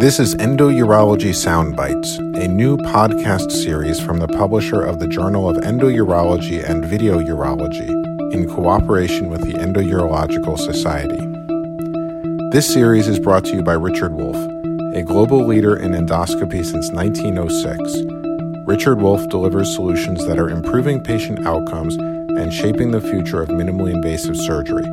This 0.00 0.18
is 0.18 0.34
Endourology 0.36 1.34
Soundbites, 1.34 2.16
a 2.42 2.48
new 2.48 2.78
podcast 2.78 3.52
series 3.52 4.00
from 4.00 4.18
the 4.18 4.28
publisher 4.28 4.80
of 4.80 4.98
the 4.98 5.06
Journal 5.06 5.46
of 5.46 5.58
Endourology 5.58 6.66
and 6.66 6.82
Video 6.82 7.18
Urology 7.18 7.90
in 8.32 8.48
cooperation 8.48 9.28
with 9.28 9.42
the 9.42 9.52
Endourological 9.52 10.56
Society. 10.56 11.20
This 12.50 12.72
series 12.72 13.08
is 13.08 13.18
brought 13.18 13.44
to 13.44 13.56
you 13.56 13.62
by 13.62 13.74
Richard 13.74 14.14
Wolf, 14.14 14.36
a 14.94 15.02
global 15.02 15.46
leader 15.46 15.76
in 15.76 15.92
endoscopy 15.92 16.64
since 16.64 16.90
1906. 16.92 17.78
Richard 18.66 19.02
Wolf 19.02 19.28
delivers 19.28 19.74
solutions 19.74 20.26
that 20.26 20.38
are 20.38 20.48
improving 20.48 21.02
patient 21.02 21.46
outcomes 21.46 21.96
and 21.96 22.54
shaping 22.54 22.92
the 22.92 23.02
future 23.02 23.42
of 23.42 23.50
minimally 23.50 23.92
invasive 23.92 24.38
surgery. 24.38 24.86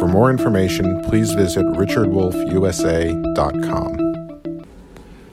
For 0.00 0.08
more 0.08 0.28
information, 0.28 1.00
please 1.02 1.34
visit 1.34 1.64
richardwolfusa.com. 1.66 4.09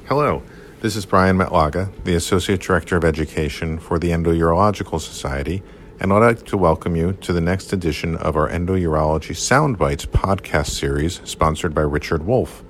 Hello, 0.07 0.41
this 0.79 0.95
is 0.95 1.05
Brian 1.05 1.37
Matlaga, 1.37 1.91
the 2.05 2.15
Associate 2.15 2.61
Director 2.61 2.95
of 2.95 3.03
Education 3.03 3.77
for 3.77 3.99
the 3.99 4.11
Endourological 4.11 5.01
Society, 5.01 5.61
and 5.99 6.13
I'd 6.13 6.19
like 6.19 6.45
to 6.45 6.55
welcome 6.55 6.95
you 6.95 7.11
to 7.19 7.33
the 7.33 7.41
next 7.41 7.73
edition 7.73 8.15
of 8.15 8.37
our 8.37 8.47
Endourology 8.47 9.35
Soundbites 9.35 10.07
podcast 10.07 10.69
series 10.69 11.19
sponsored 11.25 11.75
by 11.75 11.81
Richard 11.81 12.25
Wolf. 12.25 12.63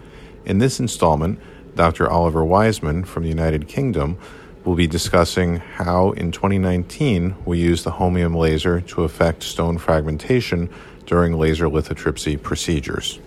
In 0.46 0.58
this 0.58 0.80
installment, 0.80 1.40
Dr. 1.76 2.10
Oliver 2.10 2.44
Wiseman 2.44 3.04
from 3.04 3.22
the 3.22 3.30
United 3.30 3.68
Kingdom 3.68 4.18
will 4.66 4.74
be 4.74 4.88
discussing 4.88 5.58
how 5.58 6.14
in 6.14 6.32
2019 6.32 7.36
we 7.46 7.60
use 7.60 7.84
the 7.84 7.92
holmium 7.92 8.36
laser 8.36 8.82
to 8.82 9.04
affect 9.04 9.44
stone 9.44 9.78
fragmentation 9.78 10.72
during 11.06 11.34
laser 11.34 11.68
lithotripsy 11.68 12.42
procedures. 12.42 13.20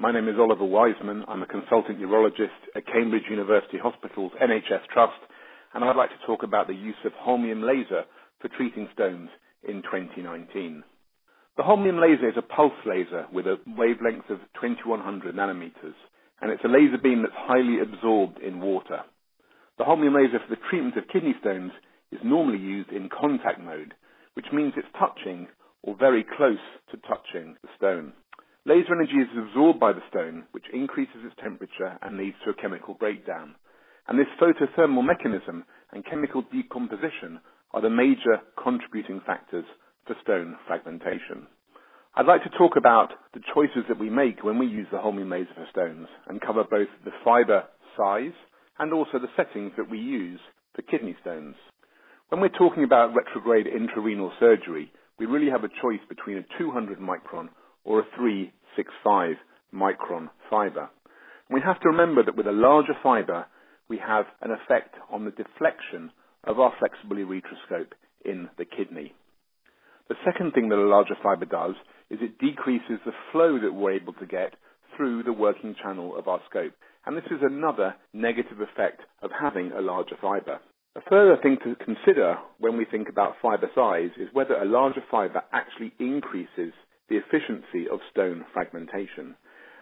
My 0.00 0.12
name 0.12 0.28
is 0.28 0.36
Oliver 0.40 0.64
Wiseman. 0.64 1.26
I'm 1.28 1.42
a 1.42 1.46
consultant 1.46 2.00
urologist 2.00 2.56
at 2.74 2.86
Cambridge 2.86 3.24
University 3.28 3.76
Hospital's 3.76 4.32
NHS 4.42 4.88
Trust, 4.90 5.20
and 5.74 5.84
I'd 5.84 5.94
like 5.94 6.08
to 6.08 6.26
talk 6.26 6.42
about 6.42 6.68
the 6.68 6.74
use 6.74 6.96
of 7.04 7.12
holmium 7.12 7.62
laser 7.62 8.04
for 8.40 8.48
treating 8.48 8.88
stones 8.94 9.28
in 9.62 9.82
2019. 9.82 10.82
The 11.58 11.62
holmium 11.62 12.00
laser 12.00 12.30
is 12.30 12.38
a 12.38 12.40
pulse 12.40 12.72
laser 12.86 13.26
with 13.30 13.46
a 13.46 13.58
wavelength 13.76 14.30
of 14.30 14.38
2100 14.58 15.36
nanometers, 15.36 15.98
and 16.40 16.50
it's 16.50 16.64
a 16.64 16.68
laser 16.68 16.96
beam 16.96 17.20
that's 17.20 17.36
highly 17.36 17.80
absorbed 17.82 18.40
in 18.40 18.62
water. 18.62 19.02
The 19.76 19.84
holmium 19.84 20.14
laser 20.16 20.38
for 20.38 20.48
the 20.48 20.62
treatment 20.70 20.96
of 20.96 21.08
kidney 21.12 21.34
stones 21.40 21.72
is 22.10 22.20
normally 22.24 22.56
used 22.56 22.88
in 22.88 23.10
contact 23.10 23.60
mode, 23.60 23.92
which 24.32 24.46
means 24.50 24.72
it's 24.78 24.88
touching 24.98 25.48
or 25.82 25.94
very 25.94 26.24
close 26.24 26.64
to 26.90 26.96
touching 27.06 27.56
the 27.60 27.68
stone. 27.76 28.14
Laser 28.66 28.92
energy 28.92 29.16
is 29.16 29.38
absorbed 29.38 29.80
by 29.80 29.92
the 29.94 30.04
stone, 30.10 30.44
which 30.52 30.68
increases 30.70 31.24
its 31.24 31.34
temperature 31.42 31.96
and 32.02 32.18
leads 32.18 32.36
to 32.44 32.50
a 32.50 32.54
chemical 32.60 32.92
breakdown. 32.92 33.54
And 34.06 34.18
this 34.18 34.28
photothermal 34.38 35.02
mechanism 35.02 35.64
and 35.92 36.04
chemical 36.04 36.42
decomposition 36.52 37.40
are 37.72 37.80
the 37.80 37.88
major 37.88 38.42
contributing 38.62 39.22
factors 39.24 39.64
for 40.06 40.14
stone 40.22 40.56
fragmentation. 40.66 41.46
I'd 42.14 42.26
like 42.26 42.42
to 42.42 42.58
talk 42.58 42.76
about 42.76 43.12
the 43.32 43.40
choices 43.54 43.84
that 43.88 43.98
we 43.98 44.10
make 44.10 44.44
when 44.44 44.58
we 44.58 44.66
use 44.66 44.88
the 44.92 44.98
holmium 44.98 45.30
laser 45.30 45.54
for 45.54 45.66
stones 45.70 46.08
and 46.28 46.40
cover 46.40 46.64
both 46.64 46.88
the 47.06 47.12
fiber 47.24 47.64
size 47.96 48.36
and 48.78 48.92
also 48.92 49.18
the 49.18 49.32
settings 49.36 49.72
that 49.78 49.88
we 49.88 49.98
use 49.98 50.40
for 50.74 50.82
kidney 50.82 51.16
stones. 51.22 51.54
When 52.28 52.42
we're 52.42 52.48
talking 52.48 52.84
about 52.84 53.14
retrograde 53.14 53.66
intrarenal 53.66 54.32
surgery, 54.38 54.92
we 55.18 55.24
really 55.24 55.50
have 55.50 55.64
a 55.64 55.80
choice 55.80 56.04
between 56.10 56.36
a 56.36 56.58
200 56.58 56.98
micron 56.98 57.48
or 57.84 58.00
a 58.00 58.06
365 58.16 59.36
micron 59.74 60.28
fiber. 60.48 60.90
We 61.50 61.60
have 61.64 61.80
to 61.80 61.88
remember 61.88 62.24
that 62.24 62.36
with 62.36 62.46
a 62.46 62.52
larger 62.52 62.94
fiber, 63.02 63.46
we 63.88 63.98
have 63.98 64.26
an 64.40 64.50
effect 64.52 64.94
on 65.10 65.24
the 65.24 65.32
deflection 65.32 66.10
of 66.44 66.60
our 66.60 66.72
flexible 66.78 67.16
ureteroscope 67.16 67.92
in 68.24 68.48
the 68.56 68.64
kidney. 68.64 69.14
The 70.08 70.16
second 70.24 70.52
thing 70.52 70.68
that 70.68 70.76
a 70.78 70.88
larger 70.88 71.16
fiber 71.22 71.44
does 71.44 71.74
is 72.10 72.18
it 72.20 72.38
decreases 72.38 72.98
the 73.04 73.12
flow 73.32 73.58
that 73.60 73.72
we're 73.72 73.92
able 73.92 74.12
to 74.14 74.26
get 74.26 74.54
through 74.96 75.22
the 75.22 75.32
working 75.32 75.74
channel 75.80 76.16
of 76.18 76.28
our 76.28 76.40
scope. 76.48 76.72
And 77.06 77.16
this 77.16 77.30
is 77.30 77.40
another 77.42 77.94
negative 78.12 78.60
effect 78.60 79.00
of 79.22 79.30
having 79.40 79.72
a 79.72 79.80
larger 79.80 80.16
fiber. 80.20 80.58
A 80.96 81.00
further 81.08 81.40
thing 81.40 81.56
to 81.64 81.76
consider 81.76 82.36
when 82.58 82.76
we 82.76 82.84
think 82.84 83.08
about 83.08 83.36
fiber 83.40 83.70
size 83.74 84.10
is 84.18 84.28
whether 84.32 84.54
a 84.54 84.64
larger 84.64 85.02
fiber 85.10 85.42
actually 85.52 85.92
increases 86.00 86.72
the 87.10 87.16
efficiency 87.18 87.90
of 87.92 88.00
stone 88.10 88.44
fragmentation. 88.54 89.34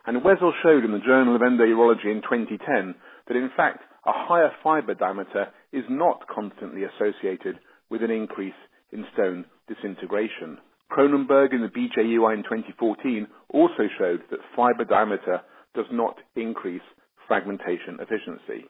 And 0.07 0.23
Wezel 0.23 0.53
showed 0.63 0.85
in 0.85 0.93
the 0.93 1.05
Journal 1.05 1.37
of 1.37 1.43
Endourology 1.43 2.11
in 2.11 2.23
2010 2.23 2.95
that 3.29 3.37
in 3.37 3.51
fact 3.57 3.85
a 4.07 4.13
higher 4.13 4.51
fiber 4.65 4.95
diameter 4.95 5.49
is 5.73 5.85
not 5.91 6.27
constantly 6.27 6.83
associated 6.85 7.59
with 7.91 8.03
an 8.03 8.11
increase 8.11 8.57
in 8.91 9.05
stone 9.13 9.45
disintegration. 9.69 10.59
Kronenberg 10.91 11.53
in 11.53 11.61
the 11.61 11.69
BJUI 11.69 12.35
in 12.35 12.43
2014 12.43 13.27
also 13.51 13.85
showed 13.99 14.23
that 14.31 14.41
fiber 14.57 14.85
diameter 14.85 15.43
does 15.75 15.85
not 15.93 16.17
increase 16.35 16.83
fragmentation 17.29 18.01
efficiency. 18.01 18.65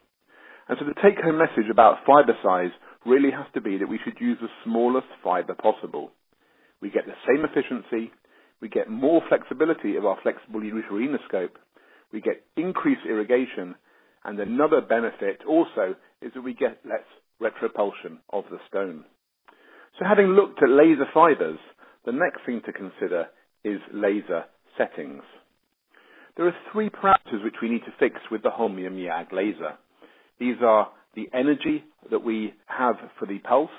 And 0.67 0.77
so 0.77 0.85
the 0.85 0.99
take 1.01 1.23
home 1.23 1.37
message 1.39 1.71
about 1.71 2.05
fiber 2.05 2.37
size 2.43 2.71
really 3.05 3.31
has 3.31 3.47
to 3.53 3.61
be 3.61 3.77
that 3.77 3.87
we 3.87 3.99
should 4.03 4.19
use 4.19 4.37
the 4.41 4.51
smallest 4.65 5.07
fiber 5.23 5.55
possible. 5.55 6.11
We 6.81 6.91
get 6.91 7.05
the 7.05 7.17
same 7.25 7.45
efficiency, 7.45 8.11
we 8.61 8.69
get 8.69 8.89
more 8.89 9.21
flexibility 9.29 9.95
of 9.95 10.05
our 10.05 10.17
flexible 10.21 10.61
ureteroscope, 10.61 11.51
we 12.11 12.21
get 12.21 12.43
increased 12.57 13.01
irrigation, 13.07 13.75
and 14.25 14.39
another 14.39 14.81
benefit 14.81 15.41
also 15.47 15.95
is 16.21 16.31
that 16.33 16.41
we 16.41 16.53
get 16.53 16.79
less 16.85 17.05
retropulsion 17.41 18.17
of 18.31 18.43
the 18.51 18.57
stone. 18.67 19.05
So 19.97 20.05
having 20.05 20.27
looked 20.27 20.61
at 20.61 20.69
laser 20.69 21.05
fibers, 21.13 21.59
the 22.05 22.11
next 22.11 22.45
thing 22.45 22.61
to 22.65 22.73
consider 22.73 23.27
is 23.63 23.79
laser 23.93 24.45
settings. 24.77 25.23
There 26.37 26.47
are 26.47 26.55
three 26.71 26.89
parameters 26.89 27.43
which 27.43 27.55
we 27.61 27.69
need 27.69 27.83
to 27.85 27.93
fix 27.99 28.15
with 28.31 28.43
the 28.43 28.49
Holmium 28.49 28.97
YAG 28.97 29.31
laser. 29.33 29.77
These 30.39 30.55
are 30.63 30.89
the 31.15 31.27
energy 31.33 31.83
that 32.11 32.23
we 32.23 32.53
have 32.67 32.95
for 33.17 33.25
the 33.25 33.39
pulse, 33.39 33.69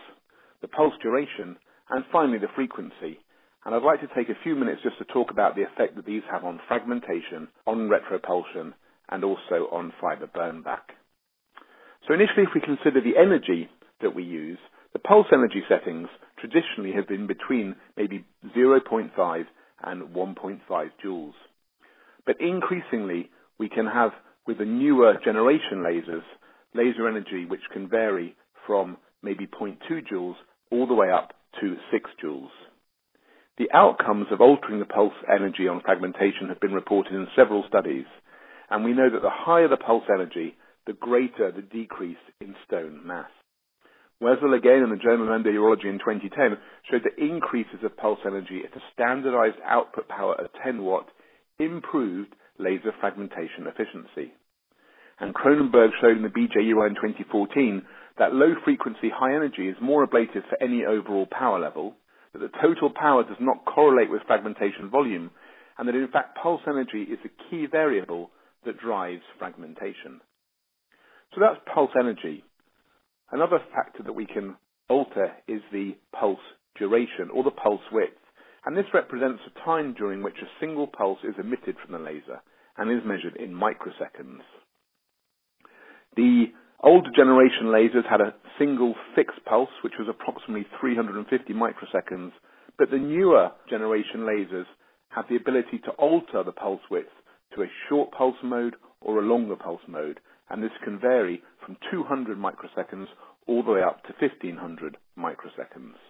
the 0.60 0.68
pulse 0.68 0.92
duration, 1.02 1.56
and 1.88 2.04
finally 2.12 2.38
the 2.38 2.48
frequency. 2.54 3.18
And 3.64 3.74
I'd 3.74 3.82
like 3.82 4.00
to 4.00 4.08
take 4.14 4.30
a 4.30 4.42
few 4.42 4.54
minutes 4.54 4.80
just 4.82 4.98
to 4.98 5.04
talk 5.04 5.30
about 5.30 5.54
the 5.54 5.62
effect 5.62 5.96
that 5.96 6.06
these 6.06 6.22
have 6.30 6.44
on 6.44 6.60
fragmentation, 6.66 7.48
on 7.66 7.90
retropulsion, 7.90 8.72
and 9.10 9.24
also 9.24 9.68
on 9.70 9.92
fiber 10.00 10.26
burn 10.26 10.62
back. 10.62 10.92
So 12.08 12.14
initially, 12.14 12.44
if 12.44 12.54
we 12.54 12.60
consider 12.60 13.00
the 13.00 13.18
energy 13.20 13.68
that 14.00 14.14
we 14.14 14.22
use, 14.22 14.58
the 14.92 14.98
pulse 14.98 15.26
energy 15.32 15.62
settings 15.68 16.08
traditionally 16.38 16.92
have 16.92 17.06
been 17.06 17.26
between 17.26 17.76
maybe 17.96 18.24
0.5 18.56 19.44
and 19.82 20.02
1.5 20.14 20.90
joules. 21.04 21.32
But 22.26 22.40
increasingly, 22.40 23.30
we 23.58 23.68
can 23.68 23.86
have, 23.86 24.12
with 24.46 24.58
the 24.58 24.64
newer 24.64 25.14
generation 25.22 25.84
lasers, 25.84 26.24
laser 26.74 27.06
energy 27.08 27.44
which 27.44 27.60
can 27.72 27.88
vary 27.88 28.36
from 28.66 28.96
maybe 29.22 29.46
0.2 29.46 29.76
joules 30.10 30.36
all 30.70 30.86
the 30.86 30.94
way 30.94 31.10
up 31.10 31.34
to 31.60 31.76
6 31.92 32.10
joules. 32.24 32.48
The 33.60 33.70
outcomes 33.74 34.28
of 34.30 34.40
altering 34.40 34.78
the 34.78 34.86
pulse 34.86 35.12
energy 35.28 35.68
on 35.68 35.82
fragmentation 35.82 36.48
have 36.48 36.60
been 36.60 36.72
reported 36.72 37.12
in 37.12 37.28
several 37.36 37.62
studies, 37.68 38.06
and 38.70 38.82
we 38.82 38.94
know 38.94 39.10
that 39.10 39.20
the 39.20 39.28
higher 39.28 39.68
the 39.68 39.76
pulse 39.76 40.04
energy, 40.08 40.56
the 40.86 40.94
greater 40.94 41.52
the 41.52 41.60
decrease 41.60 42.16
in 42.40 42.56
stone 42.66 43.06
mass. 43.06 43.28
Wezel 44.18 44.56
again 44.56 44.82
in 44.82 44.88
the 44.88 44.96
Journal 44.96 45.28
of 45.28 45.42
Endourology 45.42 45.90
in 45.90 45.98
2010 45.98 46.56
showed 46.90 47.02
that 47.04 47.22
increases 47.22 47.84
of 47.84 47.98
pulse 47.98 48.20
energy 48.24 48.62
at 48.64 48.74
a 48.74 48.82
standardized 48.94 49.60
output 49.66 50.08
power 50.08 50.36
of 50.36 50.48
10 50.64 50.82
watt 50.82 51.10
improved 51.58 52.34
laser 52.58 52.94
fragmentation 52.98 53.66
efficiency. 53.66 54.32
And 55.18 55.34
Kronenberg 55.34 55.90
showed 56.00 56.16
in 56.16 56.22
the 56.22 56.30
BJUI 56.30 56.88
in 56.88 56.94
2014 56.94 57.82
that 58.18 58.32
low 58.32 58.54
frequency 58.64 59.10
high 59.14 59.34
energy 59.34 59.68
is 59.68 59.76
more 59.82 60.02
ablative 60.02 60.44
for 60.48 60.62
any 60.62 60.86
overall 60.86 61.26
power 61.30 61.60
level, 61.60 61.96
that 62.32 62.38
the 62.38 62.58
total 62.62 62.90
power 62.90 63.24
does 63.24 63.40
not 63.40 63.64
correlate 63.64 64.10
with 64.10 64.22
fragmentation 64.26 64.90
volume, 64.90 65.30
and 65.78 65.88
that 65.88 65.94
in 65.94 66.08
fact 66.08 66.38
pulse 66.42 66.60
energy 66.66 67.02
is 67.02 67.18
the 67.22 67.30
key 67.48 67.66
variable 67.70 68.30
that 68.64 68.78
drives 68.78 69.22
fragmentation. 69.38 70.20
So 71.34 71.40
that's 71.40 71.60
pulse 71.72 71.90
energy. 71.98 72.44
Another 73.30 73.58
factor 73.74 74.02
that 74.02 74.12
we 74.12 74.26
can 74.26 74.56
alter 74.88 75.32
is 75.46 75.62
the 75.72 75.96
pulse 76.12 76.38
duration 76.76 77.30
or 77.32 77.44
the 77.44 77.50
pulse 77.50 77.80
width. 77.92 78.12
And 78.66 78.76
this 78.76 78.92
represents 78.92 79.40
the 79.44 79.60
time 79.64 79.94
during 79.94 80.22
which 80.22 80.36
a 80.42 80.60
single 80.60 80.86
pulse 80.86 81.20
is 81.24 81.34
emitted 81.38 81.76
from 81.82 81.92
the 81.92 81.98
laser 81.98 82.42
and 82.76 82.90
is 82.90 83.06
measured 83.06 83.36
in 83.36 83.54
microseconds. 83.54 84.42
The 86.16 86.46
Older 86.82 87.10
generation 87.14 87.66
lasers 87.66 88.08
had 88.08 88.22
a 88.22 88.34
single 88.58 88.94
fixed 89.14 89.44
pulse, 89.44 89.68
which 89.84 89.98
was 89.98 90.08
approximately 90.08 90.66
350 90.80 91.52
microseconds, 91.52 92.32
but 92.78 92.90
the 92.90 92.96
newer 92.96 93.50
generation 93.68 94.20
lasers 94.20 94.64
have 95.10 95.26
the 95.28 95.36
ability 95.36 95.78
to 95.84 95.90
alter 95.92 96.42
the 96.42 96.52
pulse 96.52 96.80
width 96.90 97.12
to 97.54 97.62
a 97.62 97.70
short 97.88 98.12
pulse 98.12 98.36
mode 98.42 98.76
or 99.02 99.18
a 99.18 99.26
longer 99.26 99.56
pulse 99.56 99.82
mode, 99.88 100.20
and 100.48 100.62
this 100.62 100.70
can 100.82 100.98
vary 100.98 101.42
from 101.64 101.76
200 101.90 102.38
microseconds 102.38 103.08
all 103.46 103.62
the 103.62 103.72
way 103.72 103.82
up 103.82 104.02
to 104.04 104.14
1500 104.18 104.96
microseconds. 105.18 106.00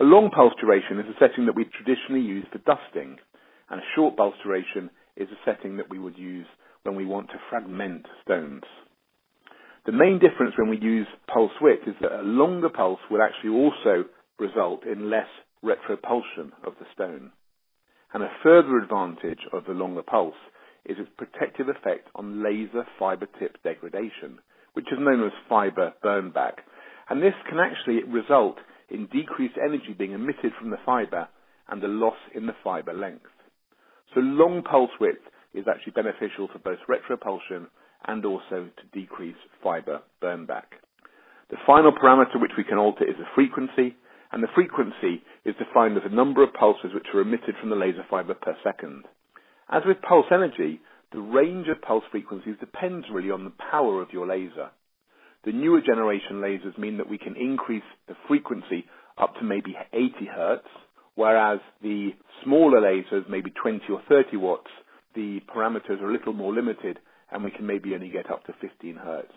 A 0.00 0.04
long 0.04 0.30
pulse 0.34 0.54
duration 0.60 0.98
is 0.98 1.06
a 1.06 1.18
setting 1.20 1.46
that 1.46 1.54
we 1.54 1.64
traditionally 1.64 2.26
use 2.26 2.46
for 2.50 2.58
dusting, 2.58 3.18
and 3.68 3.80
a 3.80 3.90
short 3.94 4.16
pulse 4.16 4.34
duration 4.42 4.90
is 5.16 5.28
a 5.28 5.44
setting 5.44 5.76
that 5.76 5.90
we 5.90 6.00
would 6.00 6.18
use 6.18 6.46
when 6.82 6.96
we 6.96 7.04
want 7.04 7.28
to 7.28 7.38
fragment 7.48 8.06
stones. 8.24 8.64
The 9.86 9.92
main 9.92 10.18
difference 10.18 10.54
when 10.58 10.68
we 10.68 10.78
use 10.78 11.06
pulse 11.32 11.52
width 11.60 11.88
is 11.88 11.94
that 12.02 12.20
a 12.20 12.22
longer 12.22 12.68
pulse 12.68 13.00
will 13.10 13.22
actually 13.22 13.50
also 13.50 14.04
result 14.38 14.84
in 14.84 15.10
less 15.10 15.28
retropulsion 15.64 16.52
of 16.64 16.74
the 16.78 16.86
stone. 16.94 17.32
And 18.12 18.22
a 18.22 18.32
further 18.42 18.78
advantage 18.78 19.40
of 19.52 19.64
the 19.66 19.72
longer 19.72 20.02
pulse 20.02 20.34
is 20.84 20.98
its 20.98 21.10
protective 21.16 21.68
effect 21.68 22.08
on 22.14 22.42
laser 22.42 22.84
fiber 22.98 23.26
tip 23.38 23.62
degradation, 23.62 24.38
which 24.74 24.86
is 24.92 24.98
known 24.98 25.24
as 25.24 25.32
fiber 25.48 25.94
burn 26.02 26.30
back. 26.30 26.58
And 27.08 27.22
this 27.22 27.34
can 27.48 27.58
actually 27.58 28.04
result 28.04 28.56
in 28.90 29.06
decreased 29.06 29.56
energy 29.62 29.94
being 29.96 30.12
emitted 30.12 30.52
from 30.58 30.70
the 30.70 30.78
fiber 30.84 31.28
and 31.68 31.82
a 31.82 31.88
loss 31.88 32.18
in 32.34 32.46
the 32.46 32.56
fiber 32.64 32.92
length. 32.92 33.30
So 34.14 34.20
long 34.20 34.62
pulse 34.62 34.90
width 35.00 35.22
is 35.54 35.66
actually 35.68 35.92
beneficial 35.92 36.48
for 36.52 36.58
both 36.58 36.78
retropulsion 36.88 37.66
and 38.06 38.24
also 38.24 38.68
to 38.76 38.98
decrease 38.98 39.36
fiber 39.62 40.00
burn 40.20 40.46
back. 40.46 40.74
The 41.50 41.56
final 41.66 41.92
parameter 41.92 42.40
which 42.40 42.52
we 42.56 42.64
can 42.64 42.78
alter 42.78 43.04
is 43.04 43.16
the 43.18 43.24
frequency, 43.34 43.96
and 44.32 44.42
the 44.42 44.48
frequency 44.54 45.22
is 45.44 45.54
defined 45.58 45.96
as 45.96 46.04
the 46.04 46.14
number 46.14 46.42
of 46.42 46.54
pulses 46.54 46.94
which 46.94 47.06
are 47.12 47.20
emitted 47.20 47.56
from 47.60 47.70
the 47.70 47.76
laser 47.76 48.04
fiber 48.08 48.34
per 48.34 48.56
second. 48.62 49.04
As 49.68 49.82
with 49.84 50.02
pulse 50.02 50.26
energy, 50.32 50.80
the 51.12 51.20
range 51.20 51.66
of 51.68 51.82
pulse 51.82 52.04
frequencies 52.10 52.54
depends 52.60 53.06
really 53.12 53.30
on 53.30 53.44
the 53.44 53.52
power 53.70 54.00
of 54.00 54.12
your 54.12 54.26
laser. 54.26 54.70
The 55.44 55.52
newer 55.52 55.80
generation 55.80 56.36
lasers 56.36 56.78
mean 56.78 56.98
that 56.98 57.08
we 57.08 57.18
can 57.18 57.34
increase 57.34 57.82
the 58.06 58.14
frequency 58.28 58.84
up 59.18 59.34
to 59.36 59.44
maybe 59.44 59.76
80 59.92 60.12
hertz, 60.26 60.68
whereas 61.14 61.60
the 61.82 62.10
smaller 62.44 62.80
lasers, 62.80 63.28
maybe 63.28 63.50
20 63.50 63.80
or 63.90 64.02
30 64.08 64.36
watts, 64.36 64.70
the 65.14 65.40
parameters 65.54 66.00
are 66.00 66.10
a 66.10 66.12
little 66.12 66.32
more 66.32 66.54
limited 66.54 66.98
and 67.32 67.44
we 67.44 67.50
can 67.50 67.66
maybe 67.66 67.94
only 67.94 68.08
get 68.10 68.30
up 68.30 68.44
to 68.46 68.54
15 68.60 68.96
hertz. 68.96 69.32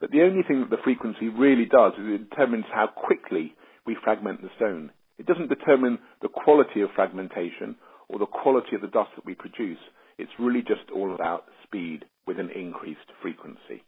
But 0.00 0.10
the 0.10 0.22
only 0.22 0.42
thing 0.42 0.60
that 0.60 0.70
the 0.70 0.82
frequency 0.82 1.28
really 1.28 1.66
does 1.66 1.92
is 1.94 2.20
it 2.20 2.30
determines 2.30 2.64
how 2.72 2.88
quickly 2.88 3.54
we 3.86 3.96
fragment 4.02 4.42
the 4.42 4.50
stone. 4.56 4.90
It 5.18 5.26
doesn't 5.26 5.48
determine 5.48 5.98
the 6.20 6.28
quality 6.28 6.80
of 6.80 6.90
fragmentation 6.94 7.76
or 8.08 8.18
the 8.18 8.26
quality 8.26 8.74
of 8.74 8.82
the 8.82 8.88
dust 8.88 9.10
that 9.16 9.24
we 9.24 9.34
produce. 9.34 9.78
It's 10.18 10.32
really 10.38 10.62
just 10.62 10.90
all 10.94 11.14
about 11.14 11.44
speed 11.64 12.04
with 12.26 12.38
an 12.38 12.50
increased 12.50 13.10
frequency. 13.20 13.84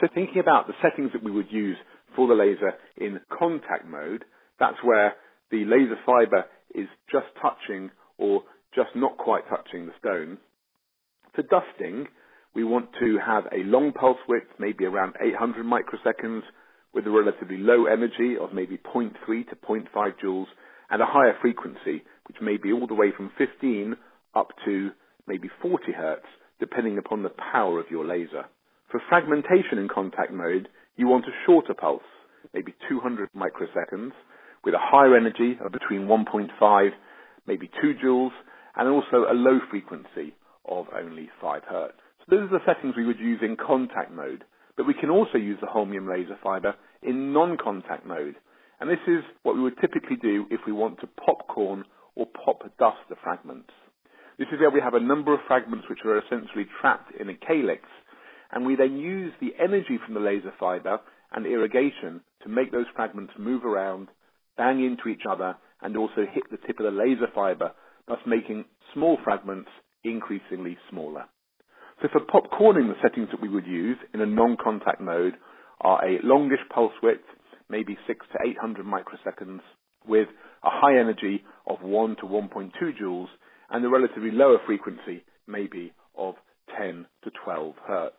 So 0.00 0.08
thinking 0.14 0.38
about 0.40 0.66
the 0.66 0.74
settings 0.82 1.12
that 1.12 1.22
we 1.22 1.30
would 1.30 1.50
use 1.50 1.76
for 2.14 2.28
the 2.28 2.34
laser 2.34 2.74
in 2.96 3.20
contact 3.36 3.86
mode, 3.86 4.24
that's 4.58 4.78
where 4.82 5.14
the 5.50 5.64
laser 5.64 5.98
fiber 6.04 6.44
is 6.74 6.88
just 7.10 7.26
touching 7.40 7.90
or 8.18 8.42
just 8.74 8.90
not 8.94 9.16
quite 9.16 9.48
touching 9.48 9.86
the 9.86 9.92
stone. 9.98 10.38
For 11.34 11.42
dusting, 11.42 12.06
we 12.56 12.64
want 12.64 12.88
to 12.98 13.18
have 13.18 13.44
a 13.52 13.62
long 13.64 13.92
pulse 13.92 14.16
width, 14.26 14.46
maybe 14.58 14.86
around 14.86 15.12
800 15.20 15.66
microseconds, 15.66 16.40
with 16.94 17.06
a 17.06 17.10
relatively 17.10 17.58
low 17.58 17.84
energy 17.84 18.36
of 18.40 18.54
maybe 18.54 18.78
0.3 18.78 19.12
to 19.50 19.56
0.5 19.56 20.12
joules, 20.24 20.46
and 20.88 21.02
a 21.02 21.06
higher 21.06 21.36
frequency, 21.42 22.02
which 22.26 22.38
may 22.40 22.56
be 22.56 22.72
all 22.72 22.86
the 22.86 22.94
way 22.94 23.12
from 23.14 23.30
15 23.36 23.94
up 24.34 24.48
to 24.64 24.88
maybe 25.26 25.50
40 25.60 25.92
hertz, 25.92 26.24
depending 26.58 26.96
upon 26.96 27.22
the 27.22 27.28
power 27.52 27.78
of 27.78 27.90
your 27.90 28.06
laser. 28.06 28.46
For 28.90 29.02
fragmentation 29.10 29.76
in 29.76 29.88
contact 29.94 30.32
mode, 30.32 30.68
you 30.96 31.08
want 31.08 31.26
a 31.26 31.36
shorter 31.44 31.74
pulse, 31.74 32.00
maybe 32.54 32.74
200 32.88 33.28
microseconds, 33.36 34.12
with 34.64 34.72
a 34.72 34.80
higher 34.80 35.14
energy 35.14 35.58
of 35.62 35.72
between 35.72 36.06
1.5, 36.06 36.90
maybe 37.46 37.70
2 37.82 37.92
joules, 38.02 38.30
and 38.76 38.88
also 38.88 39.30
a 39.30 39.34
low 39.34 39.58
frequency 39.70 40.34
of 40.66 40.86
only 40.96 41.28
5 41.42 41.62
hertz. 41.68 41.98
Those 42.28 42.50
are 42.50 42.58
the 42.58 42.64
settings 42.66 42.94
we 42.96 43.06
would 43.06 43.20
use 43.20 43.40
in 43.42 43.56
contact 43.56 44.12
mode. 44.12 44.44
But 44.76 44.86
we 44.86 44.94
can 44.94 45.10
also 45.10 45.38
use 45.38 45.58
the 45.60 45.66
holmium 45.66 46.08
laser 46.08 46.36
fiber 46.42 46.74
in 47.02 47.32
non-contact 47.32 48.06
mode. 48.06 48.36
And 48.80 48.90
this 48.90 49.00
is 49.06 49.22
what 49.42 49.54
we 49.54 49.62
would 49.62 49.78
typically 49.80 50.16
do 50.16 50.46
if 50.50 50.60
we 50.66 50.72
want 50.72 51.00
to 51.00 51.06
popcorn 51.06 51.84
or 52.14 52.26
pop 52.26 52.62
dust 52.78 52.98
the 53.08 53.16
fragments. 53.22 53.70
This 54.38 54.48
is 54.52 54.60
where 54.60 54.70
we 54.70 54.82
have 54.82 54.94
a 54.94 55.00
number 55.00 55.32
of 55.32 55.40
fragments 55.46 55.86
which 55.88 56.00
are 56.04 56.18
essentially 56.18 56.66
trapped 56.80 57.12
in 57.18 57.30
a 57.30 57.34
calyx, 57.34 57.84
and 58.52 58.66
we 58.66 58.76
then 58.76 58.98
use 58.98 59.32
the 59.40 59.54
energy 59.58 59.98
from 60.04 60.12
the 60.12 60.20
laser 60.20 60.52
fiber 60.60 60.98
and 61.32 61.46
irrigation 61.46 62.20
to 62.42 62.48
make 62.50 62.70
those 62.70 62.86
fragments 62.94 63.32
move 63.38 63.64
around, 63.64 64.08
bang 64.58 64.84
into 64.84 65.08
each 65.08 65.22
other, 65.28 65.56
and 65.80 65.96
also 65.96 66.26
hit 66.30 66.44
the 66.50 66.58
tip 66.66 66.78
of 66.80 66.84
the 66.84 66.90
laser 66.90 67.28
fiber, 67.34 67.72
thus 68.08 68.18
making 68.26 68.66
small 68.92 69.16
fragments 69.24 69.70
increasingly 70.04 70.76
smaller. 70.90 71.24
So 72.02 72.08
for 72.12 72.20
popcorning, 72.20 72.88
the 72.88 73.00
settings 73.02 73.28
that 73.30 73.40
we 73.40 73.48
would 73.48 73.66
use 73.66 73.96
in 74.12 74.20
a 74.20 74.26
non-contact 74.26 75.00
mode 75.00 75.34
are 75.80 76.04
a 76.04 76.18
longish 76.22 76.60
pulse 76.72 76.92
width, 77.02 77.24
maybe 77.70 77.96
6 78.06 78.26
to 78.32 78.50
800 78.50 78.84
microseconds, 78.84 79.60
with 80.06 80.28
a 80.62 80.70
high 80.70 80.98
energy 80.98 81.42
of 81.66 81.80
1 81.82 82.16
to 82.16 82.22
1.2 82.22 82.72
joules, 83.00 83.28
and 83.70 83.84
a 83.84 83.88
relatively 83.88 84.30
lower 84.30 84.58
frequency, 84.66 85.24
maybe 85.46 85.92
of 86.16 86.34
10 86.78 87.06
to 87.24 87.30
12 87.44 87.74
hertz. 87.86 88.14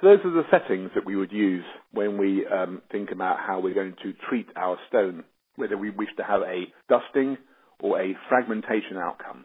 So 0.00 0.08
those 0.08 0.18
are 0.24 0.32
the 0.32 0.42
settings 0.50 0.90
that 0.96 1.06
we 1.06 1.14
would 1.14 1.30
use 1.30 1.64
when 1.92 2.18
we 2.18 2.44
um, 2.46 2.82
think 2.90 3.12
about 3.12 3.38
how 3.38 3.60
we're 3.60 3.74
going 3.74 3.94
to 4.02 4.12
treat 4.28 4.48
our 4.56 4.76
stone, 4.88 5.22
whether 5.54 5.78
we 5.78 5.90
wish 5.90 6.08
to 6.16 6.24
have 6.24 6.42
a 6.42 6.64
dusting 6.88 7.38
or 7.78 8.00
a 8.00 8.16
fragmentation 8.28 8.96
outcome. 8.96 9.44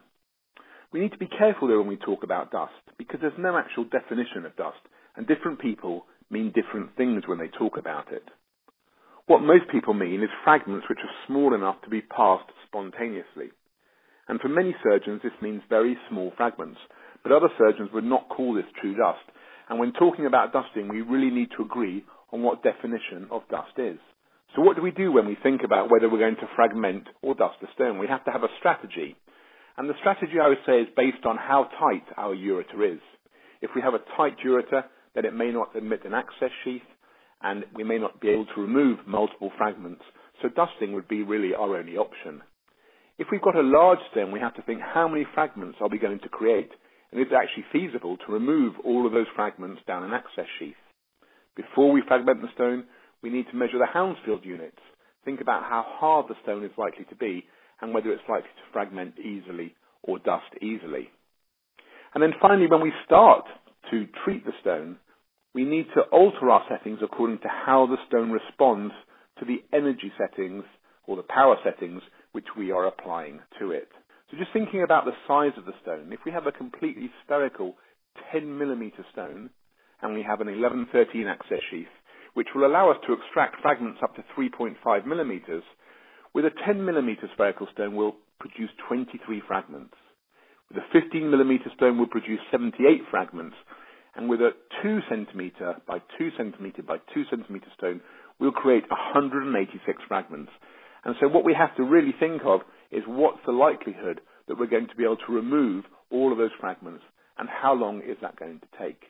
We 0.92 1.00
need 1.00 1.12
to 1.12 1.18
be 1.18 1.28
careful 1.28 1.68
though 1.68 1.80
when 1.80 1.88
we 1.88 1.98
talk 1.98 2.24
about 2.24 2.52
dust 2.52 2.74
because 2.98 3.20
there's 3.22 3.38
no 3.38 3.58
actual 3.58 3.84
definition 3.86 4.46
of 4.46 4.56
dust 4.56 4.80
and 5.16 5.28
different 5.28 5.60
people 5.60 6.06
mean 6.30 6.54
different 6.56 6.96
things 6.96 7.24
when 7.28 7.40
they 7.40 7.48
talk 7.48 7.78
about 7.78 8.12
it. 8.12 8.24
What 9.26 9.42
most 9.42 9.66
people 9.70 9.94
mean 9.94 10.24
is 10.24 10.30
fragments 10.44 10.88
which 10.88 11.00
are 11.00 11.28
small 11.28 11.54
enough 11.54 11.82
to 11.84 11.90
be 11.90 12.02
passed 12.02 12.50
spontaneously. 12.66 13.52
And 14.30 14.40
for 14.40 14.48
many 14.48 14.76
surgeons 14.84 15.22
this 15.24 15.34
means 15.42 15.62
very 15.70 15.98
small 16.10 16.32
fragments, 16.38 16.80
but 17.24 17.32
other 17.32 17.50
surgeons 17.58 17.90
would 17.94 18.06
not 18.06 18.30
call 18.30 18.54
this 18.54 18.72
true 18.80 18.96
dust. 18.96 19.24
And 19.70 19.80
when 19.80 19.92
talking 19.94 20.26
about 20.26 20.54
dusting, 20.54 20.88
we 20.88 21.02
really 21.02 21.30
need 21.30 21.50
to 21.58 21.64
agree 21.64 22.06
on 22.32 22.44
what 22.44 22.64
definition 22.64 23.28
of 23.32 23.42
dust 23.50 23.78
is. 23.78 24.00
So 24.56 24.62
what 24.62 24.76
do 24.78 24.82
we 24.82 24.92
do 24.92 25.12
when 25.12 25.28
we 25.28 25.38
think 25.44 25.62
about 25.64 25.92
whether 25.92 26.10
we're 26.10 26.20
going 26.20 26.38
to 26.38 26.56
fragment 26.56 27.04
or 27.22 27.36
dust 27.36 27.58
a 27.62 27.68
stone? 27.76 28.00
We 28.00 28.08
have 28.08 28.24
to 28.26 28.32
have 28.32 28.44
a 28.44 28.54
strategy. 28.60 29.16
And 29.78 29.88
the 29.88 29.94
strategy, 30.00 30.40
I 30.42 30.48
would 30.48 30.64
say, 30.66 30.82
is 30.82 30.88
based 30.96 31.26
on 31.26 31.38
how 31.38 31.70
tight 31.80 32.04
our 32.18 32.34
ureter 32.34 32.94
is. 32.94 33.02
If 33.62 33.72
we 33.76 33.82
have 33.82 33.94
a 33.94 34.04
tight 34.18 34.38
ureter, 34.44 34.84
then 35.14 35.26
it 35.26 35.34
may 35.34 35.52
not 35.52 35.76
admit 35.76 36.06
an 36.06 36.14
access 36.14 36.50
sheath, 36.64 36.82
and 37.42 37.64
we 37.76 37.84
may 37.84 38.00
not 38.00 38.20
be 38.20 38.30
able 38.30 38.48
to 38.48 38.62
remove 38.62 39.00
multiple 39.06 39.52
fragments. 39.58 40.02
So 40.42 40.50
dusting 40.50 40.94
would 40.94 41.08
be 41.08 41.24
really 41.24 41.54
our 41.54 41.78
only 41.78 41.98
option. 41.98 42.42
If 43.20 43.28
we've 43.32 43.42
got 43.42 43.56
a 43.56 43.62
large 43.62 44.00
stem, 44.12 44.32
we 44.32 44.40
have 44.40 44.56
to 44.56 44.62
think 44.64 44.82
how 44.82 45.08
many 45.08 45.26
fragments 45.34 45.78
are 45.82 45.90
we 45.90 45.98
going 45.98 46.20
to 46.20 46.30
create, 46.30 46.70
and 47.12 47.22
is 47.22 47.28
it 47.32 47.36
actually 47.36 47.66
feasible 47.72 48.18
to 48.18 48.34
remove 48.34 48.74
all 48.84 49.06
of 49.06 49.14
those 49.14 49.26
fragments 49.36 49.82
down 49.88 50.04
an 50.04 50.14
access 50.14 50.46
sheath. 50.60 50.76
Before 51.56 51.92
we 51.92 52.04
fragment 52.08 52.42
the 52.42 52.54
stone, 52.54 52.86
we 53.24 53.30
need 53.30 53.46
to 53.50 53.58
measure 53.58 53.80
the 53.80 53.88
Hounsfield 53.92 54.46
units. 54.46 54.78
Think 55.26 55.42
about 55.42 55.64
how 55.64 55.84
hard 55.88 56.28
the 56.28 56.36
stone 56.44 56.64
is 56.64 56.72
likely 56.78 57.06
to 57.06 57.16
be 57.16 57.46
and 57.82 57.94
whether 57.94 58.12
it's 58.12 58.24
likely 58.30 58.50
to 58.50 58.72
fragment 58.74 59.16
easily 59.20 59.76
or 60.04 60.20
dust 60.20 60.52
easily. 60.62 61.10
And 62.14 62.24
then 62.24 62.34
finally, 62.42 62.68
when 62.68 62.82
we 62.82 62.94
start 63.06 63.46
to 63.92 64.08
treat 64.24 64.46
the 64.46 64.54
stone, 64.62 64.98
we 65.54 65.66
need 65.66 65.88
to 65.96 66.02
alter 66.12 66.50
our 66.50 66.64
settings 66.70 67.00
according 67.02 67.40
to 67.40 67.48
how 67.48 67.88
the 67.88 67.98
stone 68.08 68.32
responds 68.32 68.94
to 69.40 69.46
the 69.46 69.64
energy 69.76 70.12
settings 70.18 70.64
or 71.06 71.16
the 71.16 71.24
power 71.24 71.56
settings 71.64 72.02
which 72.32 72.46
we 72.58 72.72
are 72.72 72.88
applying 72.88 73.40
to 73.60 73.72
it. 73.72 73.90
So 74.30 74.38
just 74.38 74.52
thinking 74.52 74.84
about 74.84 75.06
the 75.06 75.16
size 75.28 75.58
of 75.58 75.66
the 75.66 75.74
stone, 75.82 76.12
if 76.12 76.20
we 76.26 76.32
have 76.32 76.48
a 76.48 76.52
completely 76.52 77.10
spherical 77.24 77.76
10 78.32 78.58
millimeter 78.58 79.06
stone 79.12 79.50
and 80.02 80.14
we 80.14 80.22
have 80.24 80.42
an 80.42 80.48
1113 80.48 81.28
access 81.28 81.60
sheath, 81.72 81.88
which 82.34 82.50
will 82.54 82.68
allow 82.68 82.92
us 82.92 82.98
to 83.08 83.14
extract 83.14 83.62
fragments 83.62 84.00
up 84.04 84.16
to 84.16 84.24
3.5 84.38 85.06
millimeters, 85.06 85.64
with 86.38 86.46
a 86.46 86.52
10 86.68 86.86
millimeter 86.86 87.28
spherical 87.34 87.66
stone, 87.74 87.96
we'll 87.96 88.16
produce 88.40 88.70
23 88.88 89.42
fragments. 89.48 89.96
With 90.70 90.78
a 90.78 91.02
15 91.02 91.32
millimeter 91.32 91.72
stone, 91.76 91.98
we'll 91.98 92.06
produce 92.06 92.38
78 92.52 92.78
fragments. 93.10 93.56
And 94.16 94.30
with 94.30 94.42
a 94.42 94.52
2 94.84 95.00
centimeter 95.10 95.78
by 95.88 95.98
2 96.20 96.30
centimeter 96.38 96.84
by 96.84 96.98
2 97.12 97.24
centimeter 97.32 97.66
stone, 97.76 98.02
we'll 98.40 98.52
create 98.52 98.84
186 98.88 99.82
fragments. 100.08 100.52
And 101.06 101.16
so 101.20 101.28
what 101.28 101.44
we 101.44 101.56
have 101.58 101.76
to 101.78 101.84
really 101.84 102.14
think 102.20 102.44
of 102.46 102.62
is 102.92 103.02
what's 103.08 103.42
the 103.48 103.52
likelihood 103.52 104.22
that 104.48 104.60
we're 104.60 104.68
going 104.68 104.90
to 104.90 104.96
be 104.96 105.06
able 105.06 105.18
to 105.18 105.34
remove 105.34 105.86
all 106.12 106.32
of 106.32 106.38
those 106.38 106.54
fragments 106.62 107.02
and 107.40 107.50
how 107.50 107.74
long 107.74 108.02
is 108.02 108.18
that 108.22 108.38
going 108.38 108.60
to 108.60 108.78
take? 108.78 109.02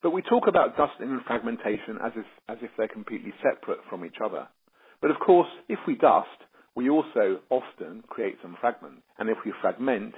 But 0.00 0.12
we 0.12 0.22
talk 0.22 0.44
about 0.46 0.76
dusting 0.76 1.10
and 1.10 1.22
fragmentation 1.26 1.98
as 2.04 2.12
if, 2.14 2.26
as 2.48 2.58
if 2.62 2.70
they're 2.78 2.86
completely 2.86 3.34
separate 3.42 3.80
from 3.90 4.04
each 4.04 4.22
other. 4.24 4.46
But 5.00 5.10
of 5.10 5.18
course, 5.18 5.48
if 5.68 5.78
we 5.86 5.94
dust, 5.94 6.28
we 6.74 6.90
also 6.90 7.40
often 7.50 8.04
create 8.08 8.36
some 8.42 8.56
fragments. 8.60 9.02
And 9.18 9.28
if 9.28 9.38
we 9.44 9.52
fragment, 9.60 10.14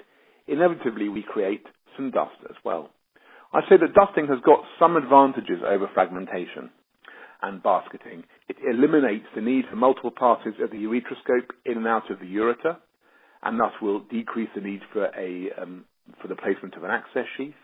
inevitably 0.47 1.09
we 1.09 1.23
create 1.23 1.65
some 1.97 2.11
dust 2.11 2.37
as 2.49 2.57
well. 2.65 2.91
I 3.53 3.61
say 3.69 3.77
that 3.81 3.95
dusting 3.95 4.27
has 4.27 4.41
got 4.45 4.61
some 4.79 4.97
advantages 4.97 5.63
over 5.67 5.89
fragmentation 5.95 6.71
and 7.41 7.63
basketing. 7.63 8.25
It 8.49 8.57
eliminates 8.69 9.27
the 9.35 9.41
need 9.41 9.65
for 9.71 9.77
multiple 9.77 10.11
passes 10.11 10.55
of 10.63 10.71
the 10.71 10.77
ureteroscope 10.77 11.51
in 11.65 11.79
and 11.79 11.87
out 11.87 12.11
of 12.11 12.19
the 12.19 12.27
ureter, 12.27 12.77
and 13.43 13.59
thus 13.59 13.73
will 13.81 14.01
decrease 14.01 14.51
the 14.55 14.61
need 14.61 14.81
for 14.93 15.07
a 15.17 15.51
um, 15.61 15.85
for 16.21 16.29
the 16.29 16.37
placement 16.37 16.75
of 16.75 16.85
an 16.85 16.91
access 16.91 17.25
sheath. 17.37 17.55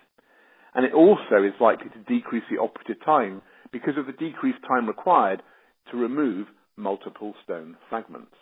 And 0.75 0.85
it 0.85 0.95
also 0.95 1.43
is 1.45 1.55
likely 1.61 1.91
to 1.91 1.99
decrease 2.15 2.45
the 2.51 2.61
operative 2.61 3.05
time 3.05 3.43
because 3.73 3.95
of 3.99 4.07
the 4.07 4.13
decreased 4.13 4.63
time 4.67 4.87
required 4.87 5.43
to 5.91 5.97
remove 5.97 6.47
multiple 6.77 7.35
stone 7.45 7.77
fragments. 7.89 8.35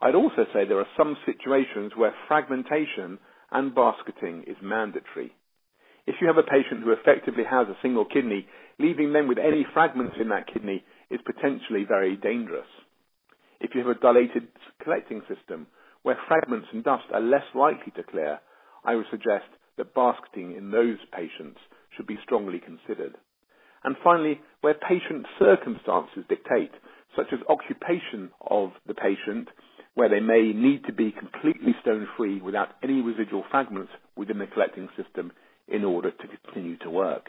I'd 0.00 0.14
also 0.14 0.44
say 0.52 0.64
there 0.64 0.80
are 0.80 0.96
some 0.96 1.16
situations 1.26 1.92
where 1.96 2.14
fragmentation 2.26 3.18
and 3.52 3.74
basketing 3.74 4.44
is 4.46 4.56
mandatory. 4.62 5.32
If 6.06 6.16
you 6.20 6.26
have 6.26 6.38
a 6.38 6.42
patient 6.42 6.82
who 6.82 6.92
effectively 6.92 7.44
has 7.44 7.68
a 7.68 7.76
single 7.82 8.04
kidney, 8.04 8.46
leaving 8.78 9.12
them 9.12 9.28
with 9.28 9.38
any 9.38 9.66
fragments 9.74 10.16
in 10.20 10.30
that 10.30 10.46
kidney 10.52 10.82
is 11.10 11.20
potentially 11.26 11.84
very 11.86 12.16
dangerous. 12.16 12.66
If 13.60 13.74
you 13.74 13.86
have 13.86 13.94
a 13.94 14.00
dilated 14.00 14.48
collecting 14.82 15.20
system 15.28 15.66
where 16.02 16.18
fragments 16.26 16.68
and 16.72 16.82
dust 16.82 17.04
are 17.12 17.20
less 17.20 17.44
likely 17.54 17.92
to 17.96 18.02
clear, 18.02 18.40
I 18.84 18.94
would 18.94 19.06
suggest 19.10 19.46
that 19.76 19.94
basketing 19.94 20.56
in 20.56 20.70
those 20.70 20.98
patients 21.12 21.60
should 21.96 22.06
be 22.06 22.18
strongly 22.24 22.58
considered. 22.58 23.16
And 23.84 23.96
finally, 24.02 24.40
where 24.62 24.74
patient 24.74 25.26
circumstances 25.38 26.24
dictate, 26.28 26.72
such 27.16 27.26
as 27.32 27.40
occupation 27.48 28.30
of 28.48 28.70
the 28.86 28.94
patient, 28.94 29.48
where 29.94 30.08
they 30.08 30.20
may 30.20 30.52
need 30.54 30.84
to 30.86 30.92
be 30.92 31.12
completely 31.12 31.74
stone 31.82 32.06
free 32.16 32.40
without 32.40 32.68
any 32.82 33.00
residual 33.02 33.44
fragments 33.50 33.90
within 34.16 34.38
the 34.38 34.46
collecting 34.46 34.88
system 34.96 35.32
in 35.68 35.84
order 35.84 36.10
to 36.10 36.24
continue 36.44 36.76
to 36.78 36.90
work. 36.90 37.26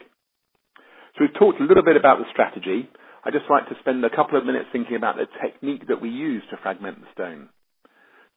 So 1.14 1.20
we've 1.24 1.34
talked 1.38 1.60
a 1.60 1.64
little 1.64 1.84
bit 1.84 1.96
about 1.96 2.18
the 2.18 2.24
strategy. 2.32 2.88
I'd 3.24 3.32
just 3.32 3.50
like 3.50 3.68
to 3.68 3.74
spend 3.80 4.04
a 4.04 4.14
couple 4.14 4.38
of 4.38 4.46
minutes 4.46 4.66
thinking 4.72 4.96
about 4.96 5.16
the 5.16 5.26
technique 5.42 5.86
that 5.88 6.00
we 6.00 6.08
use 6.08 6.42
to 6.50 6.56
fragment 6.62 7.00
the 7.00 7.06
stone. 7.12 7.48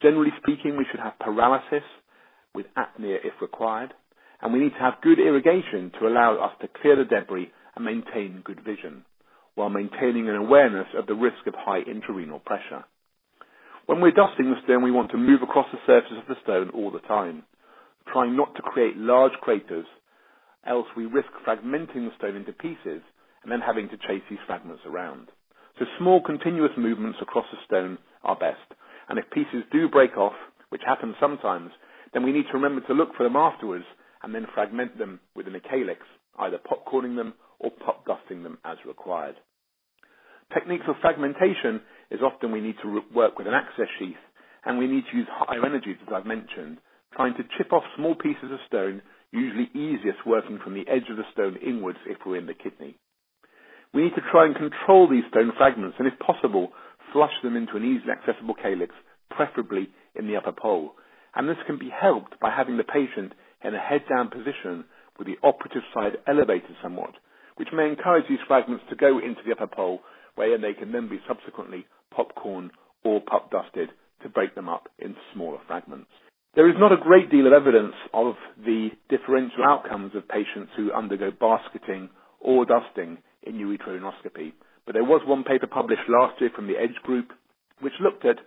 Generally 0.02 0.32
speaking, 0.42 0.76
we 0.78 0.86
should 0.92 1.00
have 1.00 1.18
paralysis 1.20 1.84
with 2.54 2.66
apnea 2.78 3.18
if 3.24 3.34
required, 3.42 3.94
and 4.42 4.52
we 4.54 4.60
need 4.60 4.74
to 4.74 4.80
have 4.80 5.02
good 5.02 5.20
irrigation 5.20 5.92
to 6.00 6.08
allow 6.08 6.38
us 6.44 6.52
to 6.62 6.68
clear 6.82 6.96
the 6.96 7.06
debris 7.06 7.52
and 7.76 7.86
maintain 7.86 8.42
good 8.44 8.64
vision, 8.64 9.06
while 9.56 9.70
maintaining 9.70 10.30
an 10.30 10.36
awareness 10.36 10.88
of 10.98 11.08
the 11.08 11.16
risk 11.16 11.48
of 11.48 11.54
high 11.58 11.82
intrarenal 11.82 12.44
pressure. 12.44 12.84
When 13.86 14.02
we're 14.02 14.12
dusting 14.12 14.50
the 14.50 14.62
stone, 14.64 14.84
we 14.84 14.92
want 14.92 15.12
to 15.12 15.18
move 15.18 15.42
across 15.42 15.68
the 15.72 15.80
surface 15.86 16.18
of 16.22 16.28
the 16.28 16.42
stone 16.44 16.70
all 16.72 16.92
the 16.92 17.00
time, 17.08 17.44
trying 18.12 18.36
not 18.36 18.56
to 18.56 18.62
create 18.62 18.98
large 18.98 19.34
craters, 19.42 19.86
else 20.66 20.88
we 20.98 21.06
risk 21.06 21.30
fragmenting 21.48 22.10
the 22.10 22.16
stone 22.18 22.36
into 22.36 22.52
pieces 22.52 23.02
and 23.44 23.52
then 23.52 23.62
having 23.62 23.88
to 23.90 23.98
chase 23.98 24.24
these 24.30 24.40
fragments 24.48 24.82
around. 24.86 25.28
So 25.78 25.86
small 26.00 26.22
continuous 26.22 26.72
movements 26.78 27.20
across 27.22 27.46
the 27.52 27.60
stone 27.66 27.98
are 28.24 28.36
best, 28.36 28.74
and 29.08 29.20
if 29.20 29.30
pieces 29.30 29.64
do 29.72 29.88
break 29.88 30.18
off, 30.18 30.34
which 30.70 30.82
happens 30.86 31.16
sometimes, 31.20 31.70
then 32.14 32.24
we 32.24 32.32
need 32.32 32.46
to 32.48 32.58
remember 32.58 32.82
to 32.88 32.94
look 32.94 33.10
for 33.16 33.24
them 33.24 33.36
afterwards 33.36 33.86
and 34.24 34.34
then 34.34 34.48
fragment 34.54 34.98
them 34.98 35.20
within 35.36 35.54
a 35.56 35.60
calyx, 35.60 36.02
either 36.40 36.58
popcorning 36.58 37.16
them 37.16 37.34
or 37.60 37.72
pop 37.72 38.06
dusting 38.06 38.44
them 38.44 38.58
as 38.66 38.78
required. 38.86 39.36
Techniques 40.54 40.86
of 40.88 40.96
fragmentation 41.02 41.82
is 42.12 42.22
often 42.22 42.52
we 42.52 42.62
need 42.62 42.76
to 42.84 43.02
work 43.14 43.38
with 43.38 43.48
an 43.48 43.54
access 43.54 43.88
sheath 44.00 44.16
and 44.66 44.78
we 44.78 44.88
need 44.88 45.04
to 45.12 45.18
use 45.18 45.28
higher 45.30 45.66
energies, 45.66 45.98
as 46.02 46.14
I've 46.14 46.26
mentioned, 46.26 46.78
trying 47.14 47.34
to 47.36 47.44
chip 47.58 47.72
off 47.72 47.84
small 47.96 48.16
pieces 48.16 48.52
of 48.52 48.60
stone, 48.68 49.02
usually 49.32 49.70
easiest 49.74 50.26
working 50.26 50.60
from 50.64 50.74
the 50.74 50.88
edge 50.88 51.10
of 51.10 51.18
the 51.18 51.24
stone 51.34 51.58
inwards 51.66 52.00
if 52.06 52.18
we're 52.26 52.38
in 52.38 52.46
the 52.48 52.54
kidney. 52.54 52.96
We 53.94 54.04
need 54.04 54.16
to 54.16 54.22
try 54.32 54.46
and 54.46 54.56
control 54.56 55.08
these 55.10 55.24
stone 55.30 55.52
fragments 55.58 55.96
and 56.00 56.08
if 56.08 56.18
possible, 56.20 56.70
flush 57.14 57.34
them 57.44 57.56
into 57.56 57.78
an 57.78 57.86
easily 57.86 58.12
accessible 58.12 58.56
calyx, 58.56 58.94
preferably 59.30 59.90
in 60.16 60.28
the 60.28 60.36
upper 60.36 60.52
pole. 60.52 60.94
And 61.36 61.48
this 61.48 61.58
can 61.66 61.78
be 61.78 61.90
helped 61.90 62.40
by 62.40 62.52
having 62.52 62.78
the 62.78 62.84
patient 62.84 63.34
in 63.64 63.74
a 63.74 63.80
head 63.80 64.02
down 64.10 64.30
position 64.30 64.86
with 65.18 65.28
the 65.28 65.38
operative 65.44 65.84
side 65.94 66.14
elevated 66.28 66.76
somewhat, 66.84 67.14
which 67.56 67.70
may 67.74 67.88
encourage 67.88 68.26
these 68.30 68.44
fragments 68.48 68.84
to 68.90 68.96
go 68.96 69.20
into 69.20 69.42
the 69.46 69.52
upper 69.52 69.68
pole 69.68 70.02
where 70.36 70.58
they 70.58 70.74
can 70.74 70.92
then 70.92 71.08
be 71.10 71.20
subsequently 71.28 71.86
popcorn 72.12 72.72
or 73.04 73.22
pop 73.22 73.52
dusted 73.52 73.90
to 74.22 74.30
break 74.30 74.56
them 74.56 74.70
up 74.70 74.90
into 75.00 75.20
smaller 75.34 75.60
fragments. 75.68 76.10
There 76.56 76.70
is 76.70 76.76
not 76.80 76.94
a 76.94 76.98
great 76.98 77.30
deal 77.30 77.48
of 77.48 77.54
evidence 77.54 77.94
of 78.14 78.36
the 78.58 78.90
differential 79.10 79.64
outcomes 79.68 80.16
of 80.16 80.28
patients 80.28 80.72
who 80.76 80.92
undergo 80.92 81.32
basketing 81.32 82.10
or 82.40 82.66
dusting 82.66 83.18
in 83.44 83.56
ureteroendoscopy, 83.56 84.54
but 84.86 84.94
there 84.94 85.04
was 85.04 85.22
one 85.26 85.44
paper 85.44 85.68
published 85.68 86.08
last 86.08 86.40
year 86.40 86.50
from 86.56 86.68
the 86.68 86.78
EDGE 86.78 87.02
group 87.04 87.28
which 87.82 87.94
looked 88.00 88.24
at 88.26 88.38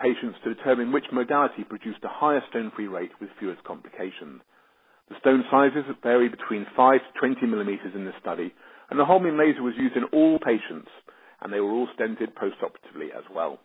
patients 0.00 0.38
to 0.42 0.54
determine 0.54 0.92
which 0.92 1.04
modality 1.12 1.64
produced 1.64 2.02
a 2.04 2.08
higher 2.08 2.42
stone-free 2.48 2.88
rate 2.88 3.12
with 3.20 3.28
fewest 3.38 3.62
complications. 3.64 4.40
The 5.08 5.18
stone 5.20 5.44
sizes 5.50 5.84
vary 6.02 6.28
between 6.28 6.66
5 6.76 7.00
to 7.00 7.18
20 7.18 7.46
millimeters 7.46 7.94
in 7.94 8.04
this 8.04 8.14
study, 8.20 8.54
and 8.90 8.98
the 8.98 9.04
Holmium 9.04 9.38
laser 9.38 9.62
was 9.62 9.76
used 9.76 9.96
in 9.96 10.04
all 10.12 10.38
patients, 10.38 10.90
and 11.40 11.52
they 11.52 11.60
were 11.60 11.72
all 11.72 11.88
stented 11.98 12.34
postoperatively 12.34 13.10
as 13.16 13.24
well. 13.34 13.58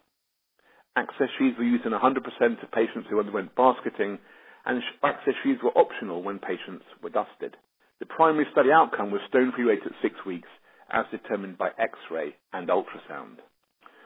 Access 0.95 1.29
sheaths 1.37 1.57
were 1.57 1.63
used 1.63 1.85
in 1.85 1.91
100% 1.91 2.63
of 2.63 2.71
patients 2.71 3.07
who 3.09 3.19
underwent 3.19 3.55
basketing, 3.55 4.19
and 4.65 4.81
access 5.03 5.35
sheaths 5.43 5.61
were 5.63 5.77
optional 5.77 6.23
when 6.23 6.39
patients 6.39 6.85
were 7.03 7.09
dusted. 7.09 7.55
The 7.99 8.05
primary 8.05 8.47
study 8.51 8.71
outcome 8.71 9.11
was 9.11 9.21
stone-free 9.29 9.63
rate 9.63 9.85
at 9.85 9.91
six 10.01 10.15
weeks, 10.25 10.49
as 10.91 11.05
determined 11.11 11.57
by 11.57 11.69
X-ray 11.77 12.35
and 12.53 12.67
ultrasound. 12.69 13.41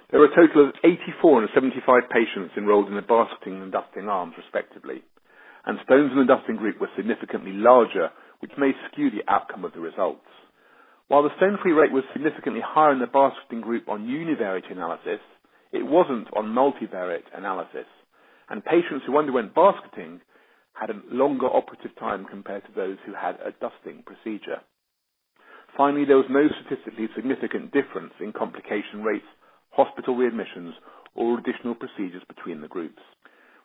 There 0.09 0.19
were 0.19 0.27
a 0.27 0.35
total 0.35 0.67
of 0.67 0.75
84 0.83 1.41
and 1.41 1.50
75 1.53 2.09
patients 2.09 2.53
enrolled 2.57 2.89
in 2.89 2.95
the 2.95 3.01
basketing 3.01 3.61
and 3.61 3.71
dusting 3.71 4.09
arms, 4.09 4.33
respectively, 4.38 5.03
and 5.65 5.77
stones 5.83 6.11
in 6.11 6.19
the 6.19 6.25
dusting 6.25 6.55
group 6.57 6.79
were 6.79 6.89
significantly 6.95 7.53
larger, 7.53 8.09
which 8.39 8.51
may 8.57 8.71
skew 8.91 9.09
the 9.11 9.23
outcome 9.31 9.65
of 9.65 9.73
the 9.73 9.79
results. 9.79 10.25
While 11.07 11.23
the 11.23 11.35
stone-free 11.37 11.73
rate 11.73 11.91
was 11.91 12.03
significantly 12.13 12.61
higher 12.63 12.93
in 12.93 12.99
the 12.99 13.07
basketing 13.07 13.61
group 13.61 13.89
on 13.89 14.07
univariate 14.07 14.71
analysis, 14.71 15.19
it 15.71 15.85
wasn't 15.85 16.27
on 16.35 16.55
multivariate 16.55 17.27
analysis, 17.35 17.87
and 18.49 18.63
patients 18.63 19.03
who 19.05 19.17
underwent 19.17 19.53
basketing 19.53 20.21
had 20.73 20.89
a 20.89 21.01
longer 21.11 21.47
operative 21.47 21.91
time 21.99 22.25
compared 22.29 22.63
to 22.65 22.71
those 22.75 22.97
who 23.05 23.13
had 23.13 23.35
a 23.43 23.51
dusting 23.59 24.03
procedure. 24.05 24.61
Finally, 25.77 26.05
there 26.05 26.17
was 26.17 26.25
no 26.29 26.47
statistically 26.63 27.07
significant 27.15 27.71
difference 27.71 28.13
in 28.19 28.33
complication 28.33 29.03
rates, 29.03 29.27
hospital 29.71 30.15
readmissions, 30.15 30.71
or 31.15 31.37
additional 31.39 31.75
procedures 31.75 32.23
between 32.27 32.61
the 32.61 32.67
groups. 32.67 33.01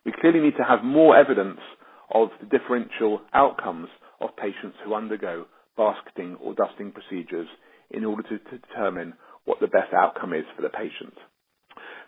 We 0.05 0.13
clearly 0.19 0.39
need 0.39 0.55
to 0.57 0.63
have 0.63 0.83
more 0.83 1.17
evidence 1.17 1.59
of 2.13 2.29
the 2.39 2.47
differential 2.57 3.21
outcomes 3.33 3.89
of 4.21 4.35
patients 4.37 4.77
who 4.83 4.93
undergo 4.95 5.45
basketing 5.77 6.35
or 6.41 6.53
dusting 6.55 6.91
procedures 6.91 7.47
in 7.91 8.03
order 8.03 8.23
to, 8.23 8.37
to 8.39 8.57
determine 8.57 9.13
what 9.45 9.59
the 9.59 9.67
best 9.67 9.93
outcome 9.93 10.33
is 10.33 10.43
for 10.55 10.61
the 10.61 10.69
patient. 10.69 11.13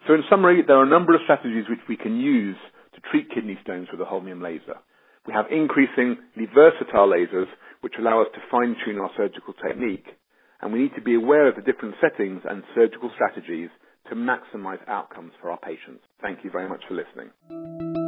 So 0.07 0.13
in 0.13 0.23
summary, 0.29 0.63
there 0.65 0.77
are 0.77 0.83
a 0.85 0.89
number 0.89 1.13
of 1.13 1.21
strategies 1.23 1.65
which 1.69 1.83
we 1.87 1.97
can 1.97 2.19
use 2.19 2.57
to 2.95 3.01
treat 3.11 3.29
kidney 3.33 3.57
stones 3.63 3.87
with 3.91 4.01
a 4.01 4.05
holmium 4.05 4.41
laser. 4.41 4.79
We 5.27 5.33
have 5.33 5.45
increasingly 5.51 6.47
versatile 6.53 7.07
lasers 7.07 7.47
which 7.81 7.93
allow 7.99 8.21
us 8.21 8.27
to 8.33 8.39
fine 8.51 8.75
tune 8.85 8.99
our 8.99 9.11
surgical 9.15 9.53
technique, 9.53 10.07
and 10.61 10.73
we 10.73 10.79
need 10.79 10.95
to 10.95 11.01
be 11.01 11.15
aware 11.15 11.47
of 11.47 11.55
the 11.55 11.61
different 11.61 11.95
settings 12.01 12.41
and 12.49 12.63
surgical 12.75 13.11
strategies 13.15 13.69
to 14.09 14.15
maximize 14.15 14.79
outcomes 14.87 15.31
for 15.39 15.51
our 15.51 15.59
patients. 15.59 16.03
Thank 16.21 16.43
you 16.43 16.49
very 16.51 16.67
much 16.67 16.81
for 16.87 16.95
listening. 16.95 17.98